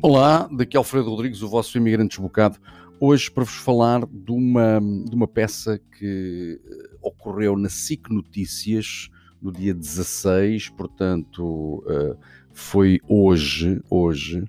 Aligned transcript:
Olá, 0.00 0.48
daqui 0.52 0.76
é 0.76 0.78
Alfredo 0.78 1.10
Rodrigues, 1.10 1.42
o 1.42 1.48
vosso 1.48 1.76
imigrante 1.76 2.10
desbocado. 2.10 2.56
Hoje 3.00 3.28
para 3.28 3.42
vos 3.42 3.56
falar 3.56 4.06
de 4.06 4.30
uma, 4.30 4.80
de 4.80 5.12
uma 5.12 5.26
peça 5.26 5.80
que 5.98 6.60
eh, 6.64 6.96
ocorreu 7.02 7.56
na 7.56 7.68
SIC 7.68 8.08
Notícias 8.08 9.10
no 9.42 9.50
dia 9.50 9.74
16, 9.74 10.68
portanto 10.70 11.82
uh, 11.84 12.16
foi 12.52 13.00
hoje, 13.08 13.82
hoje, 13.90 14.44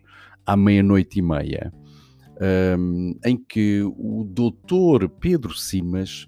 à 0.45 0.55
meia-noite 0.55 1.17
e 1.17 1.21
meia, 1.23 1.73
um, 2.77 3.15
em 3.25 3.35
que 3.35 3.81
o 3.81 4.23
doutor 4.23 5.09
Pedro 5.09 5.55
Simas 5.55 6.27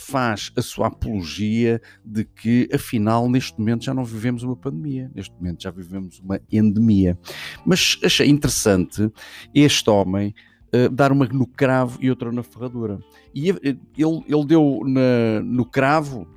faz 0.00 0.52
a 0.56 0.62
sua 0.62 0.86
apologia 0.86 1.82
de 2.04 2.24
que, 2.24 2.68
afinal, 2.72 3.28
neste 3.28 3.58
momento 3.58 3.84
já 3.84 3.92
não 3.92 4.04
vivemos 4.04 4.44
uma 4.44 4.54
pandemia, 4.54 5.10
neste 5.12 5.34
momento 5.34 5.60
já 5.60 5.72
vivemos 5.72 6.20
uma 6.20 6.40
endemia. 6.52 7.18
Mas 7.66 7.98
achei 8.04 8.28
interessante 8.28 9.10
este 9.52 9.90
homem 9.90 10.32
uh, 10.72 10.88
dar 10.88 11.10
uma 11.10 11.26
no 11.26 11.48
cravo 11.48 11.98
e 12.00 12.08
outra 12.08 12.30
na 12.30 12.44
ferradura. 12.44 13.00
E 13.34 13.48
ele, 13.48 13.78
ele 13.96 14.46
deu 14.46 14.82
na, 14.84 15.42
no 15.42 15.66
cravo, 15.66 16.28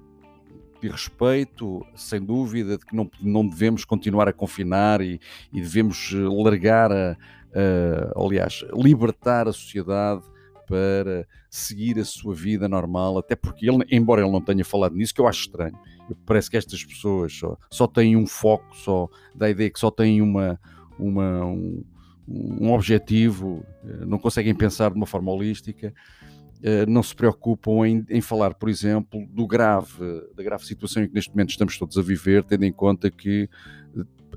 de 0.82 0.90
respeito, 0.90 1.86
sem 1.96 2.20
dúvida, 2.20 2.80
de 2.80 2.84
que 2.84 2.96
não, 2.96 3.08
não 3.22 3.48
devemos 3.48 3.86
continuar 3.86 4.28
a 4.28 4.34
confinar 4.34 5.02
e, 5.02 5.20
e 5.54 5.62
devemos 5.62 6.12
largar 6.12 6.92
a, 6.92 7.12
a, 7.12 8.20
aliás, 8.20 8.66
libertar 8.74 9.48
a 9.48 9.54
sociedade 9.54 10.24
para 10.72 11.28
seguir 11.50 12.00
a 12.00 12.06
sua 12.06 12.34
vida 12.34 12.70
normal, 12.70 13.18
até 13.18 13.36
porque 13.36 13.70
ele, 13.70 13.86
embora 13.92 14.22
ele 14.22 14.32
não 14.32 14.40
tenha 14.40 14.64
falado 14.64 14.96
nisso, 14.96 15.14
que 15.14 15.20
eu 15.20 15.28
acho 15.28 15.42
estranho, 15.42 15.78
parece 16.26 16.50
que 16.50 16.56
estas 16.56 16.82
pessoas 16.82 17.34
só, 17.34 17.58
só 17.70 17.88
têm 17.88 18.16
um 18.16 18.26
foco, 18.26 18.66
só 18.74 19.10
da 19.36 19.50
ideia 19.50 19.70
que 19.70 19.78
só 19.78 19.92
têm 19.92 20.22
uma, 20.22 20.58
uma, 20.98 21.46
um, 21.46 21.84
um 22.26 22.72
objetivo, 22.72 23.66
eh, 23.84 24.06
não 24.06 24.18
conseguem 24.18 24.56
pensar 24.56 24.92
de 24.92 24.96
uma 24.96 25.06
forma 25.06 25.30
holística, 25.30 25.94
não 26.88 27.02
se 27.02 27.16
preocupam 27.16 27.88
em, 27.88 28.06
em, 28.10 28.22
falar, 28.22 28.54
por 28.54 28.70
exemplo, 28.70 29.26
do 29.30 29.48
grave, 29.48 30.04
da 30.36 30.44
grave 30.44 30.66
situação 30.66 31.04
em 31.04 31.08
que 31.08 31.14
neste 31.14 31.32
momento 31.32 31.50
estamos 31.50 31.78
todos 31.78 31.98
a 31.98 32.02
viver, 32.02 32.44
tendo 32.44 32.66
em 32.66 32.72
conta 32.72 33.10
que 33.10 33.50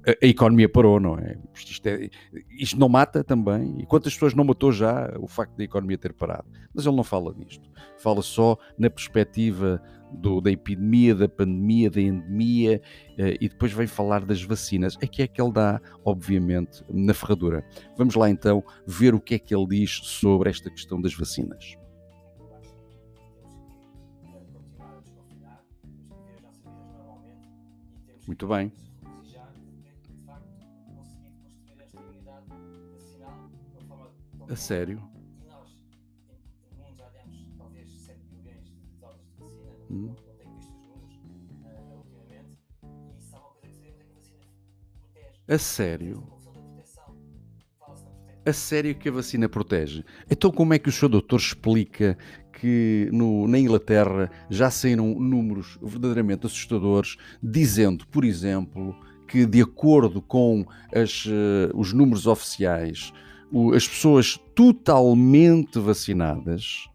a, 0.06 0.27
economia 0.27 0.69
parou, 0.69 1.00
não 1.00 1.19
é? 1.19 1.36
Isto, 1.55 1.86
é? 1.86 2.11
isto, 2.58 2.78
não 2.78 2.89
mata 2.89 3.25
também? 3.25 3.77
E 3.80 3.86
quantas 3.86 4.12
pessoas 4.12 4.34
não 4.34 4.45
matou 4.45 4.70
já 4.70 5.12
o 5.19 5.27
facto 5.27 5.56
da 5.56 5.64
economia 5.64 5.97
ter 5.97 6.12
parado? 6.12 6.47
Mas 6.75 6.86
ele 6.86 6.97
não 6.97 7.05
fala 7.05 7.34
disto. 7.34 7.70
Fala 7.98 8.22
só 8.22 8.58
na 8.78 8.91
perspectiva 8.91 9.80
do, 10.12 10.41
da 10.41 10.50
epidemia, 10.50 11.14
da 11.14 11.28
pandemia, 11.28 11.91
da 11.91 12.00
endemia 12.00 12.80
eh, 13.19 13.36
e 13.41 13.48
depois 13.48 13.72
vem 13.72 13.86
falar 13.86 14.25
das 14.25 14.42
vacinas. 14.42 14.97
Aqui 15.02 15.22
é 15.22 15.27
que 15.27 15.41
ele 15.41 15.52
dá, 15.52 15.80
obviamente, 16.05 16.84
na 16.89 17.14
ferradura. 17.14 17.64
Vamos 17.97 18.14
lá 18.14 18.28
então 18.28 18.62
ver 18.86 19.14
o 19.14 19.20
que 19.20 19.34
é 19.34 19.39
que 19.39 19.55
ele 19.55 19.67
diz 19.67 20.00
sobre 20.02 20.50
esta 20.50 20.70
questão 20.70 21.00
das 21.00 21.14
vacinas. 21.14 21.77
Muito 28.27 28.47
bem. 28.47 28.72
A 34.48 34.56
sério? 34.56 35.03
Nós, 35.48 35.70
em, 35.91 36.77
mundo, 36.77 36.95
já 36.97 37.08
demos 37.08 37.55
talvez 37.56 37.91
7 37.91 38.20
milhões 38.30 38.64
de 38.64 38.77
doses 39.00 39.27
de 39.27 39.36
vacina, 39.36 39.72
hum. 39.91 40.14
A 45.48 45.58
sério? 45.58 46.33
A 48.46 48.52
sério 48.52 48.94
que 48.94 49.08
a 49.08 49.12
vacina 49.12 49.48
protege? 49.48 50.04
Então 50.30 50.50
como 50.50 50.74
é 50.74 50.78
que 50.78 50.90
o 50.90 50.92
Sr. 50.92 51.08
Doutor 51.08 51.40
explica 51.40 52.18
que 52.52 53.08
no, 53.10 53.48
na 53.48 53.58
Inglaterra 53.58 54.30
já 54.50 54.70
saíram 54.70 55.14
números 55.18 55.78
verdadeiramente 55.82 56.46
assustadores, 56.46 57.16
dizendo, 57.42 58.06
por 58.08 58.22
exemplo, 58.22 58.94
que 59.27 59.46
de 59.46 59.62
acordo 59.62 60.20
com 60.20 60.66
as, 60.94 61.24
uh, 61.24 61.70
os 61.74 61.92
números 61.92 62.27
oficiais, 62.27 63.12
as 63.74 63.88
pessoas 63.88 64.38
totalmente 64.54 65.78
vacinadas 65.78 66.86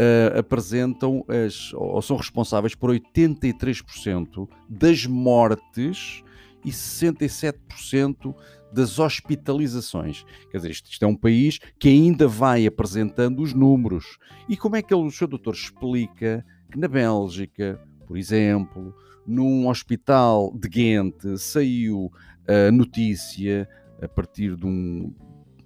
uh, 0.00 0.38
apresentam 0.38 1.24
as, 1.28 1.72
ou 1.72 2.02
são 2.02 2.16
responsáveis 2.16 2.74
por 2.74 2.90
83% 2.90 4.48
das 4.68 5.06
mortes 5.06 6.24
e 6.64 6.70
67% 6.70 8.34
das 8.72 8.98
hospitalizações. 8.98 10.24
Quer 10.50 10.58
dizer, 10.58 10.70
isto, 10.70 10.90
isto, 10.90 11.04
é 11.04 11.08
um 11.08 11.16
país 11.16 11.58
que 11.78 11.88
ainda 11.88 12.28
vai 12.28 12.66
apresentando 12.66 13.42
os 13.42 13.52
números. 13.52 14.18
E 14.48 14.56
como 14.56 14.76
é 14.76 14.82
que 14.82 14.94
ele, 14.94 15.06
o 15.06 15.10
seu 15.10 15.26
doutor 15.26 15.54
explica 15.54 16.44
que 16.70 16.78
na 16.78 16.88
Bélgica, 16.88 17.80
por 18.06 18.16
exemplo, 18.16 18.94
num 19.26 19.68
hospital 19.68 20.52
de 20.56 20.68
Ghent 20.68 21.36
saiu 21.36 22.12
a 22.46 22.70
notícia 22.70 23.68
a 24.00 24.08
partir 24.08 24.56
de 24.56 24.66
um, 24.66 25.14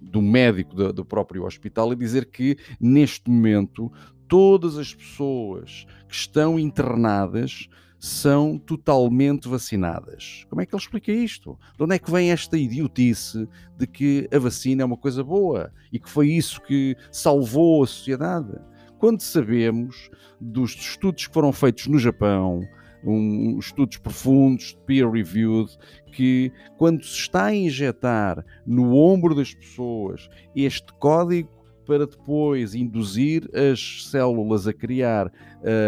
do 0.01 0.21
médico 0.21 0.75
do, 0.75 0.91
do 0.91 1.05
próprio 1.05 1.45
hospital 1.45 1.93
e 1.93 1.95
dizer 1.95 2.25
que 2.25 2.57
neste 2.79 3.29
momento 3.29 3.91
todas 4.27 4.77
as 4.77 4.93
pessoas 4.93 5.85
que 6.07 6.15
estão 6.15 6.59
internadas 6.59 7.67
são 8.05 8.59
totalmente 8.59 9.47
vacinadas. 9.47 10.45
Como 10.47 10.61
é 10.61 10.65
que 10.65 10.75
ele 10.75 10.81
explica 10.81 11.11
isto? 11.11 11.57
De 11.75 11.83
onde 11.83 11.95
é 11.95 11.99
que 11.99 12.11
vem 12.11 12.31
esta 12.31 12.55
idiotice 12.55 13.49
de 13.75 13.87
que 13.87 14.29
a 14.31 14.37
vacina 14.37 14.83
é 14.83 14.85
uma 14.85 14.95
coisa 14.95 15.23
boa 15.23 15.71
e 15.91 15.99
que 15.99 16.07
foi 16.07 16.29
isso 16.29 16.61
que 16.61 16.95
salvou 17.11 17.83
a 17.83 17.87
sociedade? 17.87 18.53
Quando 18.99 19.21
sabemos 19.21 20.11
dos 20.39 20.75
estudos 20.75 21.25
que 21.25 21.33
foram 21.33 21.51
feitos 21.51 21.87
no 21.87 21.97
Japão, 21.97 22.61
um, 23.03 23.57
estudos 23.57 23.97
profundos, 23.97 24.77
peer-reviewed, 24.85 25.75
que 26.11 26.51
quando 26.77 27.03
se 27.03 27.17
está 27.17 27.45
a 27.45 27.55
injetar 27.55 28.45
no 28.67 28.95
ombro 28.95 29.33
das 29.33 29.51
pessoas 29.51 30.29
este 30.55 30.93
código 30.99 31.49
para 31.85 32.05
depois 32.05 32.75
induzir 32.75 33.49
as 33.53 34.07
células 34.09 34.67
a 34.67 34.73
criar 34.73 35.31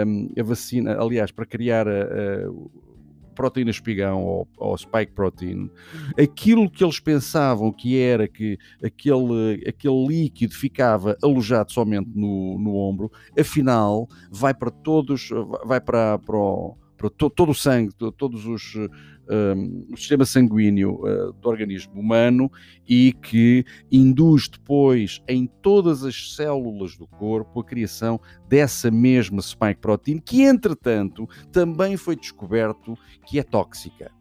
um, 0.05 0.29
a 0.39 0.43
vacina, 0.43 0.97
aliás, 0.99 1.31
para 1.31 1.45
criar 1.45 1.87
a, 1.87 1.91
a 1.91 2.51
proteína 3.35 3.69
espigão 3.69 4.23
ou, 4.23 4.47
ou, 4.57 4.75
spike 4.75 5.11
protein, 5.13 5.69
aquilo 6.19 6.69
que 6.69 6.83
eles 6.83 6.99
pensavam 6.99 7.71
que 7.71 7.99
era 7.99 8.27
que 8.27 8.57
aquele, 8.83 9.63
aquele 9.67 10.07
líquido 10.07 10.55
ficava 10.55 11.15
alojado 11.21 11.71
somente 11.71 12.09
no, 12.15 12.57
no 12.57 12.75
ombro, 12.75 13.11
afinal 13.39 14.07
vai 14.31 14.55
para 14.55 14.71
todos, 14.71 15.29
vai 15.65 15.79
para, 15.79 16.17
para 16.17 16.35
o 16.35 16.75
para 16.97 17.09
to, 17.11 17.29
todo 17.29 17.51
o 17.51 17.55
sangue, 17.55 17.93
to, 17.93 18.11
todos 18.11 18.45
os 18.47 18.73
um, 19.29 19.85
o 19.91 19.97
sistema 19.97 20.25
sanguíneo 20.25 21.01
uh, 21.01 21.33
do 21.33 21.49
organismo 21.49 21.99
humano 21.99 22.51
e 22.87 23.13
que 23.13 23.65
induz 23.91 24.47
depois 24.47 25.21
em 25.27 25.47
todas 25.61 26.03
as 26.03 26.35
células 26.35 26.95
do 26.95 27.07
corpo 27.07 27.59
a 27.59 27.63
criação 27.63 28.19
dessa 28.47 28.89
mesma 28.89 29.41
spike 29.41 29.81
protein 29.81 30.19
que 30.19 30.43
entretanto 30.43 31.27
também 31.51 31.97
foi 31.97 32.15
descoberto 32.15 32.97
que 33.25 33.39
é 33.39 33.43
tóxica. 33.43 34.16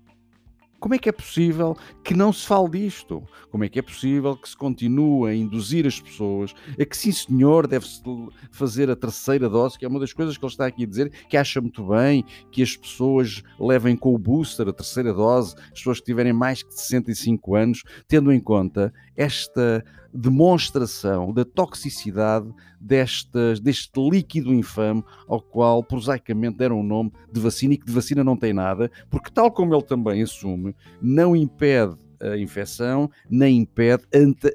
Como 0.79 0.95
é 0.95 0.99
que 0.99 1.09
é 1.09 1.13
possível 1.13 1.77
que 2.05 2.15
não 2.15 2.33
se 2.33 2.47
fale 2.47 2.69
disto? 2.71 3.23
Como 3.51 3.65
é 3.65 3.69
que 3.69 3.79
é 3.79 3.83
possível 3.83 4.37
que 4.37 4.49
se 4.49 4.57
continue 4.57 5.31
a 5.31 5.35
induzir 5.35 5.87
as 5.87 6.01
pessoas 6.01 6.55
a 6.79 6.85
que, 6.85 6.97
sim 6.97 7.13
senhor, 7.13 7.67
deve-se 7.67 8.03
fazer 8.51 8.91
a 8.91 8.97
terceira 8.97 9.49
dose, 9.49 9.79
que 9.79 9.85
é 9.85 9.89
uma 9.89 10.01
das 10.01 10.13
coisas 10.13 10.37
que 10.37 10.45
ele 10.45 10.53
está 10.53 10.67
aqui 10.67 10.85
a 10.85 10.87
dizer, 10.87 11.11
que 11.29 11.37
acha 11.37 11.61
muito 11.61 11.85
bem 11.87 12.25
que 12.51 12.63
as 12.63 12.77
pessoas 12.77 13.43
levem 13.59 13.97
com 13.97 14.15
o 14.15 14.19
booster 14.19 14.69
a 14.69 14.73
terceira 14.73 15.13
dose, 15.13 15.55
as 15.57 15.79
pessoas 15.79 15.99
que 15.99 16.07
tiverem 16.07 16.33
mais 16.33 16.59
de 16.59 16.75
65 16.75 17.55
anos, 17.55 17.83
tendo 18.07 18.33
em 18.33 18.41
conta 18.41 18.93
esta 19.17 19.85
demonstração 20.13 21.33
da 21.33 21.45
toxicidade 21.45 22.53
destas, 22.81 23.61
deste 23.61 24.01
líquido 24.01 24.55
infame 24.55 25.03
ao 25.27 25.41
qual 25.41 25.83
prosaicamente 25.83 26.59
deram 26.59 26.81
o 26.81 26.83
nome 26.83 27.13
de 27.33 27.41
vacina 27.41 27.75
e 27.75 27.77
que 27.77 27.87
de 27.87 27.93
vacina 27.93 28.23
não 28.23 28.37
tem 28.37 28.53
nada, 28.53 28.91
porque 29.11 29.31
tal 29.31 29.51
como 29.51 29.75
ele 29.75 29.83
também 29.83 30.23
assume, 30.23 30.75
não 31.01 31.35
impede 31.35 31.97
a 32.21 32.37
infecção, 32.37 33.11
nem 33.29 33.59
impede 33.59 34.05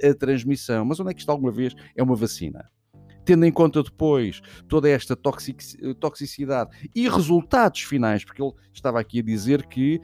a, 0.10 0.14
transmissão. 0.14 0.86
Mas 0.86 1.00
onde 1.00 1.12
é 1.12 1.14
que 1.14 1.20
isto 1.20 1.30
alguma 1.30 1.52
vez 1.52 1.76
é 1.96 2.02
uma 2.02 2.16
vacina? 2.16 2.70
tendo 3.24 3.46
em 3.46 3.52
conta 3.52 3.84
depois 3.84 4.42
toda 4.68 4.90
esta 4.90 5.16
toxicidade 5.16 6.72
e 6.94 7.08
resultados 7.08 7.82
finais, 7.82 8.26
porque 8.26 8.42
ele 8.42 8.52
estava 8.74 9.00
aqui 9.00 9.20
a 9.20 9.24
dizer 9.24 9.68
que 9.68 10.02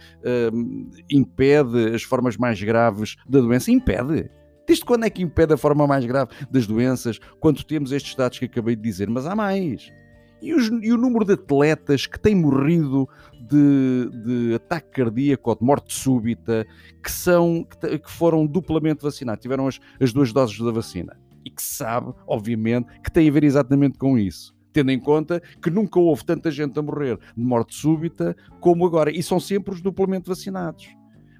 hum, 0.53 0.89
impede 1.09 1.95
as 1.95 2.03
formas 2.03 2.37
mais 2.37 2.61
graves 2.61 3.15
da 3.27 3.39
doença. 3.39 3.71
Impede. 3.71 4.29
Desde 4.67 4.83
quando 4.83 5.05
é 5.05 5.09
que 5.09 5.23
impede 5.23 5.53
a 5.53 5.57
forma 5.57 5.87
mais 5.87 6.05
grave 6.05 6.31
das 6.51 6.67
doenças, 6.67 7.19
quando 7.39 7.63
temos 7.63 7.93
estes 7.93 8.13
dados 8.15 8.37
que 8.37 8.45
acabei 8.45 8.75
de 8.75 8.81
dizer? 8.81 9.09
Mas 9.09 9.25
há 9.25 9.33
mais. 9.33 9.93
E, 10.41 10.53
os, 10.53 10.67
e, 10.67 10.91
o 10.91 10.97
número 10.97 11.25
de 11.25 11.33
atletas 11.33 12.05
que 12.05 12.19
têm 12.19 12.35
morrido 12.35 13.07
de, 13.49 14.09
de 14.23 14.55
ataque 14.55 14.91
cardíaco 14.91 15.49
ou 15.49 15.55
de 15.55 15.63
morte 15.63 15.93
súbita, 15.93 16.67
que, 17.01 17.11
são, 17.11 17.63
que, 17.63 17.97
que 17.97 18.11
foram 18.11 18.45
duplamente 18.45 19.01
vacinados, 19.01 19.41
tiveram 19.41 19.67
as, 19.67 19.79
as 19.99 20.11
duas 20.11 20.33
doses 20.33 20.59
da 20.59 20.71
vacina. 20.71 21.17
E 21.45 21.49
que 21.49 21.63
sabe, 21.63 22.13
obviamente, 22.27 22.87
que 23.01 23.09
tem 23.09 23.27
a 23.27 23.31
ver 23.31 23.45
exatamente 23.45 23.97
com 23.97 24.17
isso 24.17 24.55
tendo 24.73 24.91
em 24.91 24.99
conta 24.99 25.41
que 25.59 25.71
nunca 25.71 25.99
houve 25.99 26.23
tanta 26.23 26.51
gente 26.51 26.77
a 26.77 26.83
morrer 26.83 27.17
de 27.35 27.43
morte 27.43 27.73
súbita 27.73 28.35
como 28.59 28.85
agora, 28.85 29.09
e 29.09 29.23
são 29.23 29.39
sempre 29.39 29.73
os 29.73 29.81
duplamente 29.81 30.27
vacinados. 30.27 30.87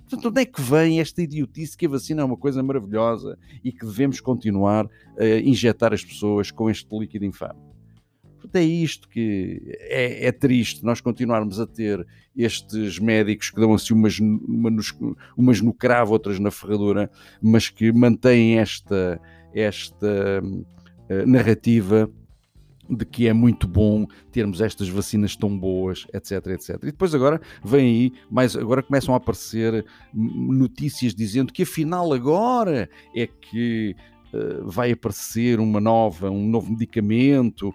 Portanto, 0.09 0.30
onde 0.30 0.42
é 0.42 0.45
que 0.45 0.62
vem 0.62 1.01
esta 1.01 1.21
idiotice 1.21 1.75
que 1.75 1.86
a 1.86 1.89
vacina 1.89 2.21
é 2.21 2.25
uma 2.25 2.38
coisa 2.38 2.63
maravilhosa 2.63 3.38
e 3.62 3.74
que 3.74 3.86
devemos 3.86 4.21
continuar 4.21 4.88
a 5.18 5.25
injetar 5.39 5.94
as 5.94 6.04
pessoas 6.04 6.50
com 6.50 6.69
este 6.69 6.88
líquido 6.98 7.25
infame? 7.25 7.59
Portanto, 8.38 8.56
é 8.56 8.63
isto 8.63 9.09
que 9.09 9.62
é, 9.81 10.27
é, 10.27 10.31
triste 10.31 10.83
nós 10.86 11.01
continuarmos 11.01 11.59
a 11.59 11.68
ter 11.68 12.07
estes 12.36 13.00
médicos 13.00 13.50
que 13.50 13.59
dão 13.59 13.74
assim 13.74 13.94
umas, 13.94 14.19
umas 15.36 15.59
no 15.59 15.74
cravo, 15.74 16.13
outras 16.13 16.39
na 16.39 16.51
ferradura, 16.51 17.12
mas 17.42 17.69
que 17.69 17.92
mantêm 17.92 18.59
esta, 18.59 19.19
esta 19.54 20.42
uh, 20.42 21.27
narrativa 21.27 22.09
de 22.89 23.06
que 23.06 23.28
é 23.28 23.34
muito 23.34 23.68
bom 23.68 24.06
termos 24.31 24.62
estas 24.62 24.89
vacinas 24.89 25.36
tão 25.36 25.57
boas, 25.57 26.06
etc, 26.13 26.48
etc. 26.48 26.69
E 26.84 26.86
depois 26.88 27.13
agora 27.13 27.42
vem 27.63 27.88
aí, 27.88 28.13
mas 28.30 28.56
agora 28.56 28.84
começam 28.84 29.13
a 29.13 29.18
aparecer 29.18 29.86
notícias 30.13 31.13
dizendo 31.13 31.51
que 31.51 31.63
afinal 31.63 32.13
agora 32.13 32.89
é 33.16 33.28
que 33.28 33.95
uh, 34.34 34.69
vai 34.69 34.92
aparecer 34.92 35.60
uma 35.60 35.80
nova, 35.80 36.30
um 36.30 36.48
novo 36.48 36.72
medicamento 36.72 37.74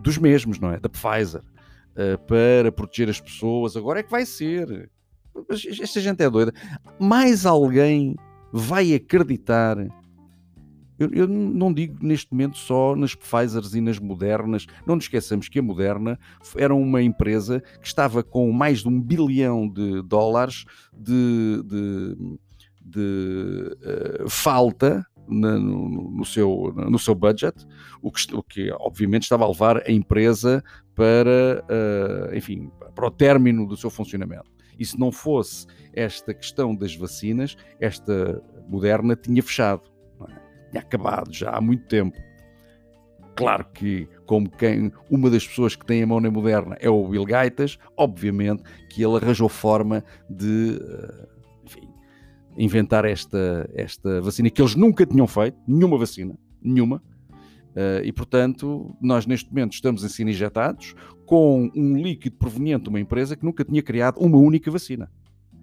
dos 0.00 0.18
mesmos, 0.18 0.58
não 0.58 0.72
é? 0.72 0.80
Da 0.80 0.88
Pfizer, 0.88 1.42
uh, 1.42 2.18
para 2.26 2.72
proteger 2.72 3.08
as 3.08 3.20
pessoas. 3.20 3.76
Agora 3.76 4.00
é 4.00 4.02
que 4.02 4.10
vai 4.10 4.26
ser. 4.26 4.90
Esta 5.48 6.00
gente 6.00 6.22
é 6.22 6.28
doida. 6.28 6.52
Mais 6.98 7.46
alguém 7.46 8.16
vai 8.52 8.94
acreditar 8.94 9.76
eu, 11.00 11.08
eu, 11.14 11.26
não 11.26 11.72
digo 11.72 11.96
neste 12.04 12.30
momento 12.30 12.58
só 12.58 12.94
nas 12.94 13.14
Pfizers 13.14 13.74
e 13.74 13.80
nas 13.80 13.98
Modernas. 13.98 14.66
Não 14.86 14.96
nos 14.96 15.04
esqueçamos 15.04 15.48
que 15.48 15.58
a 15.58 15.62
Moderna 15.62 16.18
era 16.56 16.74
uma 16.74 17.02
empresa 17.02 17.62
que 17.80 17.86
estava 17.86 18.22
com 18.22 18.52
mais 18.52 18.80
de 18.80 18.88
um 18.88 19.00
bilhão 19.00 19.66
de 19.66 20.02
dólares 20.02 20.66
de, 20.92 21.62
de, 21.64 22.38
de 22.82 23.76
uh, 24.22 24.28
falta 24.28 25.06
no, 25.26 25.88
no, 26.10 26.24
seu, 26.24 26.74
no 26.76 26.98
seu 26.98 27.14
budget, 27.14 27.66
o 28.02 28.12
que, 28.12 28.34
o 28.34 28.42
que 28.42 28.70
obviamente 28.72 29.22
estava 29.22 29.44
a 29.44 29.48
levar 29.48 29.78
a 29.78 29.90
empresa 29.90 30.62
para, 30.94 31.64
uh, 31.64 32.36
enfim, 32.36 32.70
para 32.94 33.06
o 33.06 33.10
término 33.10 33.66
do 33.66 33.76
seu 33.76 33.88
funcionamento. 33.88 34.50
E 34.78 34.84
se 34.84 34.98
não 34.98 35.10
fosse 35.10 35.66
esta 35.94 36.34
questão 36.34 36.74
das 36.74 36.94
vacinas, 36.94 37.56
esta 37.80 38.42
Moderna 38.68 39.16
tinha 39.16 39.42
fechado 39.42 39.90
tinha 40.70 40.82
acabado 40.82 41.32
já 41.32 41.50
há 41.50 41.60
muito 41.60 41.86
tempo. 41.86 42.16
Claro 43.36 43.64
que, 43.72 44.08
como 44.26 44.50
quem, 44.50 44.92
uma 45.10 45.30
das 45.30 45.46
pessoas 45.46 45.74
que 45.74 45.86
tem 45.86 46.02
a 46.02 46.06
mão 46.06 46.20
na 46.20 46.30
moderna 46.30 46.76
é 46.80 46.90
o 46.90 47.08
Bill 47.08 47.24
Gates, 47.24 47.78
obviamente 47.96 48.62
que 48.90 49.02
ele 49.02 49.16
arranjou 49.16 49.48
forma 49.48 50.04
de 50.28 50.78
eh, 50.78 51.28
enfim, 51.64 51.88
inventar 52.58 53.04
esta, 53.04 53.70
esta 53.74 54.20
vacina 54.20 54.50
que 54.50 54.60
eles 54.60 54.74
nunca 54.74 55.06
tinham 55.06 55.26
feito, 55.26 55.56
nenhuma 55.66 55.96
vacina, 55.96 56.36
nenhuma. 56.62 57.02
Uh, 57.70 58.02
e 58.04 58.12
portanto, 58.12 58.96
nós 59.00 59.26
neste 59.26 59.48
momento 59.48 59.74
estamos 59.74 60.04
a 60.04 60.08
ser 60.08 60.26
injetados 60.26 60.92
com 61.24 61.70
um 61.74 61.96
líquido 61.96 62.36
proveniente 62.36 62.82
de 62.82 62.88
uma 62.88 62.98
empresa 62.98 63.36
que 63.36 63.44
nunca 63.44 63.64
tinha 63.64 63.80
criado 63.80 64.18
uma 64.18 64.36
única 64.36 64.68
vacina, 64.72 65.08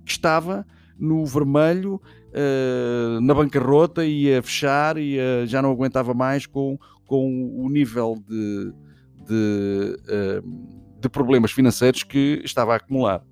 que 0.06 0.12
estava 0.12 0.65
no 0.98 1.25
vermelho, 1.25 2.01
uh, 2.38 3.22
na 3.22 3.34
bancarrota, 3.34 4.06
ia 4.06 4.42
fechar 4.42 4.98
e 4.98 5.18
já 5.45 5.62
não 5.62 5.72
aguentava 5.72 6.13
mais 6.13 6.45
com, 6.45 6.78
com 7.06 7.51
o 7.60 7.69
nível 7.69 8.16
de, 8.28 8.74
de, 9.25 9.98
uh, 10.10 11.00
de, 11.00 11.10
problemas 11.10 11.51
financeiros 11.51 12.04
que 12.04 12.42
estava 12.44 12.74
a 12.74 12.78
acumular. 12.78 13.24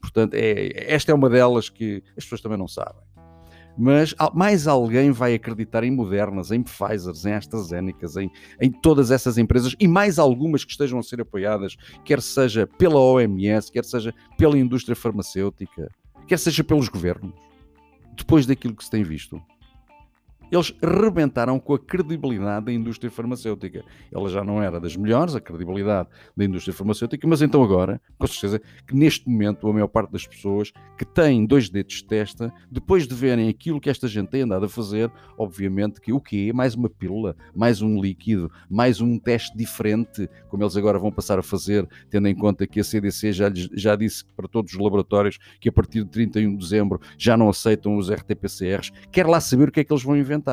Portanto, 0.00 0.34
é, 0.34 0.92
esta 0.92 1.12
é 1.12 1.14
uma 1.14 1.30
delas 1.30 1.68
que 1.68 2.02
as 2.16 2.24
pessoas 2.24 2.40
também 2.40 2.58
não 2.58 2.68
sabem. 2.68 3.02
Mas 3.76 4.14
mais 4.34 4.68
alguém 4.68 5.10
vai 5.10 5.34
acreditar 5.34 5.82
em 5.82 5.90
Modernas, 5.90 6.52
em 6.52 6.62
Pfizers, 6.62 7.24
em 7.24 7.32
AstraZeneca, 7.32 8.06
em, 8.20 8.30
em 8.60 8.70
todas 8.70 9.10
essas 9.10 9.36
empresas 9.36 9.74
e 9.80 9.88
mais 9.88 10.16
algumas 10.16 10.64
que 10.64 10.70
estejam 10.70 10.98
a 11.00 11.02
ser 11.02 11.20
apoiadas, 11.20 11.76
quer 12.04 12.22
seja 12.22 12.68
pela 12.78 13.00
OMS, 13.00 13.72
quer 13.72 13.84
seja 13.84 14.14
pela 14.38 14.56
indústria 14.56 14.94
farmacêutica 14.94 15.90
quer 16.26 16.38
seja 16.38 16.64
pelos 16.64 16.88
governos, 16.88 17.32
depois 18.16 18.46
daquilo 18.46 18.74
que 18.74 18.84
se 18.84 18.90
tem 18.90 19.02
visto. 19.02 19.42
Eles 20.54 20.72
rebentaram 20.80 21.58
com 21.58 21.74
a 21.74 21.78
credibilidade 21.78 22.66
da 22.66 22.72
indústria 22.72 23.10
farmacêutica. 23.10 23.84
Ela 24.12 24.28
já 24.28 24.44
não 24.44 24.62
era 24.62 24.78
das 24.78 24.96
melhores, 24.96 25.34
a 25.34 25.40
credibilidade 25.40 26.08
da 26.36 26.44
indústria 26.44 26.72
farmacêutica, 26.72 27.26
mas 27.26 27.42
então 27.42 27.60
agora, 27.60 28.00
com 28.16 28.26
certeza, 28.28 28.60
que 28.86 28.94
neste 28.94 29.28
momento 29.28 29.68
a 29.68 29.72
maior 29.72 29.88
parte 29.88 30.12
das 30.12 30.24
pessoas 30.24 30.70
que 30.96 31.04
têm 31.04 31.44
dois 31.44 31.68
dedos 31.68 31.96
de 31.96 32.04
testa, 32.04 32.52
depois 32.70 33.08
de 33.08 33.16
verem 33.16 33.48
aquilo 33.48 33.80
que 33.80 33.90
esta 33.90 34.06
gente 34.06 34.28
tem 34.28 34.42
andado 34.42 34.66
a 34.66 34.68
fazer, 34.68 35.10
obviamente 35.36 36.00
que 36.00 36.12
o 36.12 36.20
quê? 36.20 36.52
Mais 36.54 36.76
uma 36.76 36.88
pílula, 36.88 37.34
mais 37.52 37.82
um 37.82 38.00
líquido, 38.00 38.48
mais 38.70 39.00
um 39.00 39.18
teste 39.18 39.56
diferente, 39.58 40.30
como 40.48 40.62
eles 40.62 40.76
agora 40.76 41.00
vão 41.00 41.10
passar 41.10 41.36
a 41.36 41.42
fazer, 41.42 41.84
tendo 42.08 42.28
em 42.28 42.34
conta 42.34 42.64
que 42.64 42.78
a 42.78 42.84
CDC 42.84 43.32
já, 43.32 43.50
já 43.52 43.96
disse 43.96 44.24
para 44.36 44.46
todos 44.46 44.72
os 44.72 44.78
laboratórios 44.78 45.36
que 45.58 45.68
a 45.68 45.72
partir 45.72 46.04
de 46.04 46.10
31 46.10 46.52
de 46.52 46.58
dezembro 46.58 47.00
já 47.18 47.36
não 47.36 47.48
aceitam 47.48 47.96
os 47.96 48.08
RT-PCRs. 48.08 48.92
Quer 49.10 49.26
lá 49.26 49.40
saber 49.40 49.68
o 49.68 49.72
que 49.72 49.80
é 49.80 49.84
que 49.84 49.92
eles 49.92 50.04
vão 50.04 50.16
inventar 50.16 50.43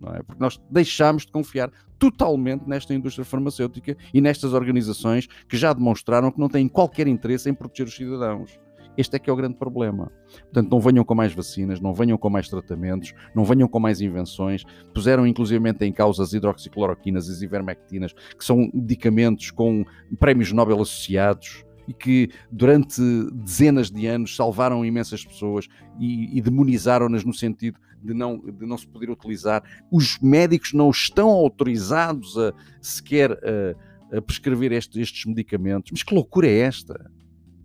Não 0.00 0.14
é? 0.14 0.22
Porque 0.22 0.42
nós 0.42 0.60
deixámos 0.70 1.24
de 1.24 1.32
confiar 1.32 1.70
totalmente 1.98 2.68
nesta 2.68 2.92
indústria 2.92 3.24
farmacêutica 3.24 3.96
e 4.12 4.20
nestas 4.20 4.52
organizações 4.52 5.26
que 5.48 5.56
já 5.56 5.72
demonstraram 5.72 6.30
que 6.30 6.38
não 6.38 6.48
têm 6.48 6.68
qualquer 6.68 7.06
interesse 7.06 7.48
em 7.48 7.54
proteger 7.54 7.86
os 7.86 7.96
cidadãos. 7.96 8.58
Este 8.96 9.16
é 9.16 9.18
que 9.18 9.28
é 9.28 9.32
o 9.32 9.36
grande 9.36 9.56
problema. 9.56 10.10
Portanto, 10.42 10.70
não 10.70 10.80
venham 10.80 11.04
com 11.04 11.14
mais 11.14 11.32
vacinas, 11.32 11.80
não 11.80 11.92
venham 11.92 12.16
com 12.16 12.30
mais 12.30 12.48
tratamentos, 12.48 13.12
não 13.34 13.44
venham 13.44 13.66
com 13.66 13.80
mais 13.80 14.00
invenções. 14.00 14.64
Puseram 14.92 15.26
inclusivamente 15.26 15.84
em 15.84 15.92
causa 15.92 16.22
as 16.22 16.32
hidroxicloroquinas 16.32 17.28
e 17.28 17.32
as 17.32 17.42
ivermectinas, 17.42 18.12
que 18.12 18.44
são 18.44 18.70
medicamentos 18.72 19.50
com 19.50 19.84
prémios 20.18 20.52
Nobel 20.52 20.80
associados 20.80 21.64
e 21.86 21.92
que 21.92 22.30
durante 22.50 23.00
dezenas 23.32 23.90
de 23.90 24.06
anos 24.06 24.34
salvaram 24.34 24.84
imensas 24.84 25.24
pessoas 25.24 25.68
e, 25.98 26.36
e 26.36 26.40
demonizaram-nas 26.40 27.24
no 27.24 27.32
sentido 27.32 27.78
de 28.02 28.12
não, 28.12 28.38
de 28.38 28.66
não 28.66 28.76
se 28.76 28.86
poder 28.86 29.10
utilizar. 29.10 29.62
Os 29.90 30.18
médicos 30.18 30.72
não 30.72 30.90
estão 30.90 31.28
autorizados 31.28 32.36
a 32.38 32.52
sequer 32.80 33.32
a, 33.32 34.18
a 34.18 34.22
prescrever 34.22 34.72
este, 34.72 35.00
estes 35.00 35.24
medicamentos. 35.24 35.90
Mas 35.90 36.02
que 36.02 36.14
loucura 36.14 36.46
é 36.46 36.58
esta? 36.58 37.10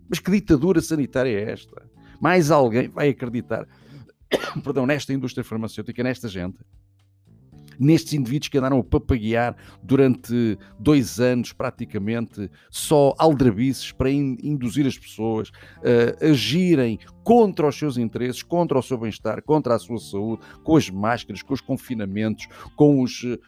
Mas 0.08 0.18
que 0.18 0.30
ditadura 0.30 0.80
sanitária 0.80 1.38
é 1.38 1.52
esta? 1.52 1.88
Mais 2.20 2.50
alguém 2.50 2.88
vai 2.88 3.08
acreditar 3.10 3.66
perdão, 4.62 4.86
nesta 4.86 5.12
indústria 5.12 5.44
farmacêutica, 5.44 6.02
nesta 6.02 6.28
gente? 6.28 6.58
Nestes 7.80 8.12
indivíduos 8.12 8.48
que 8.48 8.58
andaram 8.58 8.78
a 8.78 8.84
papaguear 8.84 9.56
durante 9.82 10.58
dois 10.78 11.18
anos, 11.18 11.52
praticamente, 11.52 12.50
só 12.70 13.14
aldrabices 13.18 13.90
para 13.90 14.10
in 14.10 14.36
induzir 14.42 14.86
as 14.86 14.98
pessoas 14.98 15.50
a 16.20 16.26
agirem 16.26 16.98
contra 17.22 17.68
os 17.68 17.76
seus 17.76 17.96
interesses, 17.96 18.42
contra 18.42 18.78
o 18.78 18.82
seu 18.82 18.98
bem-estar, 18.98 19.42
contra 19.42 19.74
a 19.74 19.78
sua 19.78 19.98
saúde, 19.98 20.42
com 20.64 20.76
as 20.76 20.88
máscaras, 20.90 21.42
com 21.42 21.54
os 21.54 21.60
confinamentos, 21.60 22.46
com 22.76 23.02
os, 23.02 23.22
uh, 23.22 23.38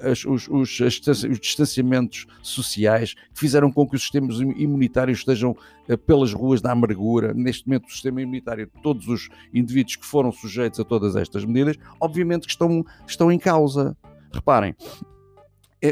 as, 0.00 0.24
os, 0.24 0.48
os, 0.48 0.80
os, 0.80 1.40
distanciamentos 1.40 2.26
sociais, 2.42 3.14
que 3.14 3.40
fizeram 3.40 3.70
com 3.70 3.88
que 3.88 3.96
os 3.96 4.02
sistemas 4.02 4.38
imunitários 4.38 5.18
estejam 5.18 5.56
uh, 5.88 5.98
pelas 5.98 6.32
ruas 6.32 6.60
da 6.60 6.72
amargura. 6.72 7.34
Neste 7.34 7.66
momento, 7.66 7.86
o 7.86 7.92
sistema 7.92 8.22
imunitário 8.22 8.66
de 8.66 8.82
todos 8.82 9.08
os 9.08 9.28
indivíduos 9.52 9.96
que 9.96 10.06
foram 10.06 10.32
sujeitos 10.32 10.80
a 10.80 10.84
todas 10.84 11.16
estas 11.16 11.44
medidas, 11.44 11.76
obviamente 12.00 12.46
que 12.46 12.52
estão, 12.52 12.84
estão 13.06 13.30
em 13.30 13.38
causa. 13.38 13.96
Reparem, 14.32 14.74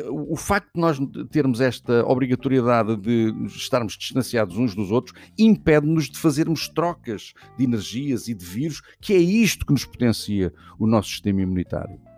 o 0.08 0.36
facto 0.36 0.70
de 0.74 0.80
nós 0.80 0.98
termos 1.30 1.60
esta 1.60 2.04
obrigatoriedade 2.06 2.96
de 2.96 3.34
estarmos 3.46 3.96
distanciados 3.96 4.56
uns 4.56 4.74
dos 4.74 4.90
outros 4.90 5.18
impede-nos 5.38 6.08
de 6.08 6.18
fazermos 6.18 6.68
trocas 6.68 7.34
de 7.58 7.64
energias 7.64 8.28
e 8.28 8.34
de 8.34 8.44
vírus, 8.44 8.80
que 9.00 9.12
é 9.12 9.18
isto 9.18 9.66
que 9.66 9.72
nos 9.72 9.84
potencia 9.84 10.52
o 10.78 10.86
nosso 10.86 11.10
sistema 11.10 11.42
imunitário. 11.42 12.11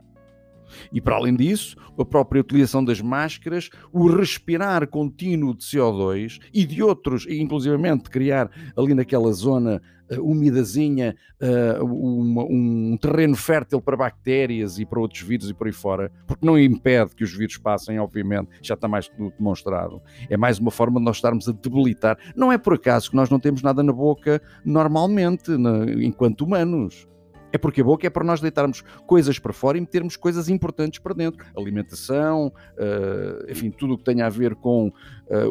E 0.92 1.00
para 1.00 1.16
além 1.16 1.34
disso, 1.34 1.76
a 1.98 2.04
própria 2.04 2.40
utilização 2.40 2.84
das 2.84 3.00
máscaras, 3.00 3.70
o 3.92 4.06
respirar 4.08 4.86
contínuo 4.88 5.54
de 5.54 5.64
CO2 5.64 6.38
e 6.52 6.64
de 6.64 6.82
outros, 6.82 7.26
inclusivamente 7.28 8.10
criar 8.10 8.50
ali 8.76 8.94
naquela 8.94 9.32
zona 9.32 9.80
uh, 10.10 10.22
umidazinha 10.22 11.16
uh, 11.40 11.84
uma, 11.84 12.44
um 12.44 12.96
terreno 13.00 13.36
fértil 13.36 13.80
para 13.80 13.96
bactérias 13.96 14.78
e 14.78 14.84
para 14.84 15.00
outros 15.00 15.22
vírus 15.22 15.48
e 15.48 15.54
por 15.54 15.66
aí 15.66 15.72
fora, 15.72 16.10
porque 16.26 16.44
não 16.44 16.58
impede 16.58 17.14
que 17.14 17.24
os 17.24 17.32
vírus 17.32 17.56
passem, 17.56 17.98
obviamente, 17.98 18.48
já 18.62 18.74
está 18.74 18.88
mais 18.88 19.08
do 19.08 19.30
demonstrado. 19.30 20.00
É 20.28 20.36
mais 20.36 20.58
uma 20.58 20.70
forma 20.70 20.98
de 20.98 21.04
nós 21.04 21.16
estarmos 21.16 21.48
a 21.48 21.52
debilitar. 21.52 22.18
Não 22.36 22.52
é 22.52 22.58
por 22.58 22.74
acaso 22.74 23.10
que 23.10 23.16
nós 23.16 23.30
não 23.30 23.38
temos 23.38 23.62
nada 23.62 23.82
na 23.82 23.92
boca 23.92 24.40
normalmente, 24.64 25.56
na, 25.56 25.84
enquanto 26.02 26.42
humanos. 26.42 27.06
É 27.54 27.58
porque 27.58 27.82
a 27.82 27.84
boca 27.84 28.04
é 28.04 28.10
para 28.10 28.24
nós 28.24 28.40
deitarmos 28.40 28.82
coisas 29.06 29.38
para 29.38 29.52
fora 29.52 29.78
e 29.78 29.80
metermos 29.80 30.16
coisas 30.16 30.48
importantes 30.48 30.98
para 30.98 31.14
dentro. 31.14 31.46
Alimentação, 31.56 32.48
uh, 32.48 33.48
enfim, 33.48 33.70
tudo 33.70 33.94
o 33.94 33.98
que 33.98 34.02
tenha 34.02 34.26
a 34.26 34.28
ver 34.28 34.56
com 34.56 34.88
uh, 34.88 34.92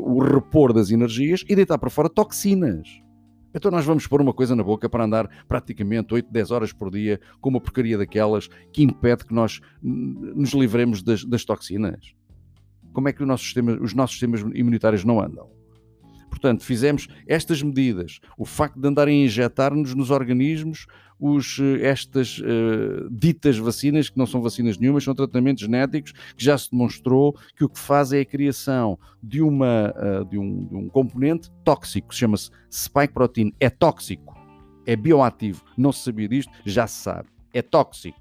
o 0.02 0.20
repor 0.20 0.74
das 0.74 0.92
energias 0.92 1.46
e 1.48 1.56
deitar 1.56 1.78
para 1.78 1.90
fora 1.90 2.10
toxinas. 2.10 2.90
Então 3.56 3.72
nós 3.72 3.86
vamos 3.86 4.06
pôr 4.06 4.20
uma 4.20 4.34
coisa 4.34 4.54
na 4.54 4.64
boca 4.64 4.90
para 4.90 5.06
andar 5.06 5.30
praticamente 5.48 6.14
8, 6.14 6.30
10 6.30 6.52
horas 6.52 6.74
por 6.74 6.92
dia 6.92 7.22
com 7.40 7.52
uma 7.52 7.62
porcaria 7.62 7.98
daquelas 7.98 8.50
que 8.74 8.84
impede 8.84 9.24
que 9.24 9.34
nós 9.34 9.62
nos 9.82 10.52
livremos 10.52 11.02
das, 11.02 11.24
das 11.24 11.46
toxinas. 11.46 12.14
Como 12.92 13.08
é 13.08 13.14
que 13.14 13.24
nosso 13.24 13.46
sistema, 13.46 13.78
os 13.82 13.94
nossos 13.94 14.20
sistemas 14.20 14.42
imunitários 14.54 15.06
não 15.06 15.22
andam? 15.22 15.50
Portanto, 16.34 16.64
fizemos 16.64 17.08
estas 17.28 17.62
medidas. 17.62 18.20
O 18.36 18.44
facto 18.44 18.80
de 18.80 18.88
andarem 18.88 19.22
a 19.22 19.26
injetar-nos 19.26 19.94
nos 19.94 20.10
organismos 20.10 20.88
os, 21.20 21.60
eh, 21.60 21.88
estas 21.88 22.40
uh, 22.40 23.08
ditas 23.12 23.56
vacinas, 23.60 24.10
que 24.10 24.18
não 24.18 24.26
são 24.26 24.42
vacinas 24.42 24.80
nenhumas, 24.80 25.04
são 25.04 25.14
tratamentos 25.14 25.62
genéticos, 25.62 26.12
que 26.12 26.44
já 26.44 26.58
se 26.58 26.72
demonstrou 26.72 27.38
que 27.56 27.64
o 27.64 27.70
que 27.70 27.78
faz 27.78 28.12
é 28.12 28.22
a 28.22 28.26
criação 28.26 28.98
de, 29.22 29.44
uma, 29.44 29.94
uh, 29.96 30.26
de, 30.26 30.40
um, 30.40 30.66
de 30.66 30.76
um 30.76 30.90
componente 30.90 31.52
tóxico, 31.64 32.14
chama-se 32.14 32.50
spike 32.70 33.14
protein. 33.14 33.54
É 33.60 33.70
tóxico, 33.70 34.36
é 34.88 34.96
bioativo. 34.96 35.64
Não 35.78 35.92
se 35.92 36.04
sabia 36.04 36.28
disto, 36.28 36.52
já 36.66 36.88
se 36.88 37.04
sabe. 37.04 37.30
É 37.54 37.62
tóxico. 37.62 38.20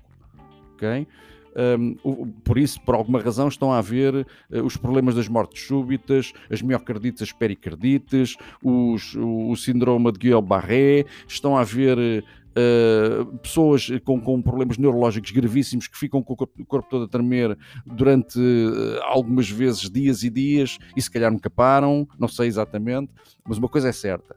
ok? 0.75 1.09
Um, 1.57 2.31
por 2.45 2.59
isso, 2.59 2.81
por 2.81 2.95
alguma 2.95 3.21
razão, 3.21 3.49
estão 3.49 3.73
a 3.73 3.79
haver 3.79 4.15
uh, 4.15 4.63
os 4.65 4.77
problemas 4.77 5.15
das 5.15 5.29
mortes 5.29 5.67
súbitas, 5.67 6.33
as 6.51 6.63
miocardites, 6.63 7.23
as 7.23 7.33
pericardites, 7.33 8.37
os, 8.63 9.15
o, 9.15 9.51
o 9.51 9.57
síndrome 9.57 10.11
de 10.13 10.19
Guillain-Barré, 10.19 11.05
estão 11.27 11.57
a 11.57 11.61
haver 11.61 12.25
Uh, 12.53 13.39
pessoas 13.39 13.89
com, 14.05 14.21
com, 14.21 14.43
problemas 14.43 14.77
neurológicos 14.77 15.31
gravíssimos 15.31 15.89
que 15.89 15.97
ficam 15.97 16.23
com 16.23 16.35
o 16.35 16.37
corpo, 16.37 16.61
o 16.61 16.67
corpo 16.67 16.87
todo 16.91 17.05
a 17.07 17.09
tremer 17.09 17.57
durante 17.87 18.39
uh, 18.39 19.01
algumas 19.05 19.49
vezes 19.49 19.89
dias 19.89 20.23
e 20.23 20.29
dias 20.29 20.77
e 20.95 21.01
se 21.01 21.11
calhar 21.11 21.33
nunca 21.33 21.49
param, 21.49 22.07
não 22.19 22.29
sei 22.29 22.49
exatamente, 22.49 23.11
mas 23.49 23.57
uma 23.57 23.71
coisa 23.71 23.89
é 23.89 23.93
certa, 23.93 24.37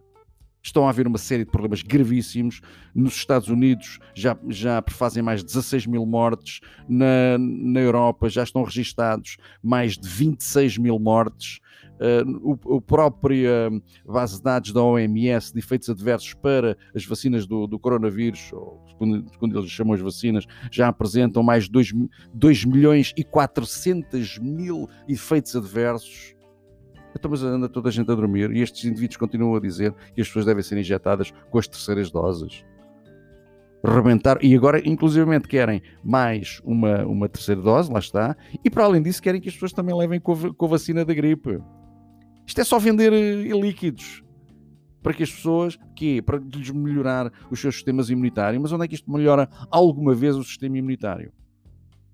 Estão 0.66 0.88
a 0.88 0.90
haver 0.90 1.06
uma 1.06 1.20
série 1.20 1.46
de 1.46 1.52
problemas 1.52 1.84
gravíssimos. 1.84 2.60
Nos 2.94 3.14
Estados 3.14 3.50
Unidos 3.50 4.00
já, 4.16 4.36
já 4.50 4.82
prefazem 4.82 5.22
mais 5.22 5.42
de 5.42 5.46
16 5.46 5.86
mil 5.86 6.08
mortes. 6.08 6.60
Na, 6.90 7.38
na 7.38 7.80
Europa 7.80 8.28
já 8.30 8.42
estão 8.42 8.64
registados 8.64 9.38
mais 9.62 9.96
de 9.96 10.10
26 10.10 10.80
mil 10.80 10.98
mortes. 10.98 11.60
Uh, 12.00 12.58
o, 12.66 12.78
o 12.78 12.82
próprio 12.82 13.48
uh, 13.48 14.12
base 14.12 14.38
de 14.38 14.44
dados 14.44 14.74
da 14.74 14.82
OMS 14.82 15.54
de 15.54 15.60
efeitos 15.60 15.88
adversos 15.88 16.34
para 16.34 16.76
as 16.96 17.06
vacinas 17.06 17.46
do, 17.46 17.68
do 17.68 17.78
coronavírus, 17.78 18.52
ou 18.52 18.84
quando, 18.98 19.24
quando, 19.38 19.60
eles 19.60 19.70
chamam 19.70 19.94
as 19.94 20.02
vacinas, 20.02 20.46
já 20.72 20.88
apresentam 20.88 21.44
mais 21.44 21.66
de 21.66 21.72
2, 21.72 21.94
2 22.34 22.66
milhões 22.66 23.14
e 23.16 23.24
400 23.24 24.40
mil 24.40 24.90
efeitos 25.08 25.56
adversos. 25.56 26.35
Então, 27.16 27.32
mas 27.32 27.42
anda 27.42 27.70
toda 27.70 27.90
a 27.90 27.92
gente 27.92 28.12
a 28.12 28.16
dormir 28.16 28.52
e 28.52 28.62
estes 28.62 28.84
indivíduos 28.84 29.18
continuam 29.18 29.56
a 29.56 29.60
dizer 29.60 29.94
que 30.14 30.22
as 30.22 30.28
pessoas 30.28 30.46
devem 30.46 30.62
ser 30.62 30.78
injetadas 30.78 31.32
com 31.50 31.58
as 31.58 31.68
terceiras 31.68 32.12
doses. 32.12 32.66
Rebentar, 33.84 34.44
e 34.44 34.56
agora, 34.56 34.82
inclusivamente, 34.88 35.48
querem 35.48 35.82
mais 36.04 36.60
uma, 36.66 37.06
uma 37.06 37.30
terceira 37.30 37.62
dose, 37.62 37.92
lá 37.92 38.00
está, 38.00 38.36
e 38.64 38.70
para 38.70 38.84
além 38.84 39.02
disso, 39.02 39.22
querem 39.22 39.40
que 39.40 39.48
as 39.48 39.54
pessoas 39.54 39.72
também 39.72 39.96
levem 39.96 40.20
com 40.20 40.34
a, 40.34 40.54
com 40.54 40.66
a 40.66 40.70
vacina 40.70 41.06
da 41.06 41.14
gripe. 41.14 41.60
Isto 42.48 42.62
é 42.62 42.64
só 42.64 42.80
vender 42.80 43.14
uh, 43.14 43.62
líquidos 43.62 44.24
para 45.02 45.14
que 45.14 45.22
as 45.22 45.32
pessoas, 45.32 45.78
que 45.96 46.20
para 46.20 46.40
lhes 46.40 46.72
melhorar 46.72 47.32
os 47.52 47.60
seus 47.60 47.76
sistemas 47.76 48.10
imunitários, 48.10 48.60
mas 48.60 48.72
onde 48.72 48.86
é 48.86 48.88
que 48.88 48.96
isto 48.96 49.12
melhora 49.12 49.48
alguma 49.70 50.16
vez 50.16 50.36
o 50.36 50.44
sistema 50.44 50.80
imunitário? 50.80 51.32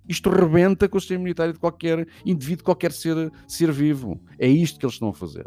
Isto 0.08 0.30
rebenta 0.30 0.90
com 0.90 0.98
o 0.98 1.00
sistema 1.00 1.20
imunitário 1.20 1.54
de 1.54 1.60
qualquer 1.60 2.08
indivíduo, 2.26 2.66
qualquer 2.66 2.92
ser, 2.92 3.32
ser 3.48 3.72
vivo. 3.72 4.22
É 4.38 4.48
isto 4.48 4.80
que 4.80 4.86
eles 4.86 4.96
estão 4.96 5.10
a 5.10 5.14
fazer. 5.14 5.46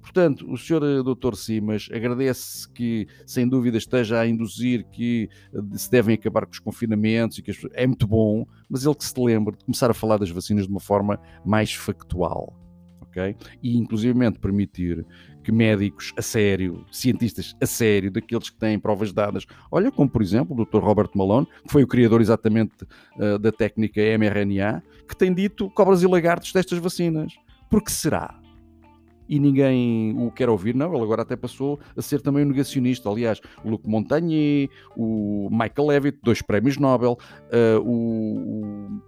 Portanto, 0.00 0.50
o 0.50 0.56
Sr. 0.56 0.82
Eh, 0.82 1.02
Dr. 1.02 1.34
Simas 1.34 1.88
agradece 1.92 2.68
que, 2.72 3.06
sem 3.26 3.46
dúvida, 3.46 3.76
esteja 3.76 4.18
a 4.18 4.26
induzir 4.26 4.86
que 4.90 5.28
eh, 5.52 5.58
se 5.76 5.90
devem 5.90 6.14
acabar 6.14 6.46
com 6.46 6.52
os 6.52 6.58
confinamentos 6.58 7.38
e 7.38 7.42
que 7.42 7.52
é 7.74 7.86
muito 7.86 8.06
bom, 8.06 8.46
mas 8.68 8.84
ele 8.84 8.94
que 8.94 9.04
se 9.04 9.14
lembre 9.20 9.56
de 9.56 9.64
começar 9.64 9.90
a 9.90 9.94
falar 9.94 10.16
das 10.16 10.30
vacinas 10.30 10.64
de 10.66 10.70
uma 10.70 10.80
forma 10.80 11.20
mais 11.44 11.72
factual. 11.74 12.56
Okay? 13.02 13.36
E, 13.62 13.76
inclusivamente, 13.76 14.38
permitir 14.38 15.04
que 15.50 15.52
médicos 15.52 16.12
a 16.16 16.22
sério, 16.22 16.86
cientistas 16.92 17.56
a 17.60 17.66
sério, 17.66 18.10
daqueles 18.10 18.48
que 18.48 18.56
têm 18.56 18.78
provas 18.78 19.12
dadas, 19.12 19.44
olha, 19.70 19.90
como 19.90 20.08
por 20.08 20.22
exemplo 20.22 20.56
o 20.56 20.64
Dr. 20.64 20.78
Robert 20.78 21.10
Malone, 21.14 21.46
que 21.64 21.72
foi 21.72 21.82
o 21.82 21.86
criador 21.88 22.20
exatamente 22.20 22.84
uh, 23.16 23.36
da 23.38 23.50
técnica 23.50 24.00
mRNA, 24.16 24.82
que 25.08 25.16
tem 25.16 25.34
dito 25.34 25.68
cobras 25.70 26.02
e 26.02 26.06
lagartos 26.06 26.52
destas 26.52 26.78
vacinas. 26.78 27.34
Por 27.68 27.82
que 27.82 27.90
será? 27.90 28.38
e 29.28 29.38
ninguém 29.38 30.12
o 30.18 30.28
quer 30.32 30.48
ouvir, 30.48 30.74
não, 30.74 30.92
ele 30.92 31.04
agora 31.04 31.22
até 31.22 31.36
passou 31.36 31.78
a 31.96 32.02
ser 32.02 32.20
também 32.20 32.44
um 32.44 32.48
negacionista. 32.48 33.08
Aliás, 33.08 33.40
o 33.64 33.70
Luc 33.70 33.86
Montagnier, 33.86 34.68
o 34.96 35.48
Michael 35.52 35.86
Levitt, 35.86 36.18
dois 36.20 36.42
prémios 36.42 36.76
Nobel, 36.78 37.16
uh, 37.44 37.80
o, 37.80 39.00